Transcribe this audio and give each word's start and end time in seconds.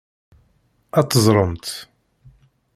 Ad 0.99 1.07
teẓremt. 1.09 1.67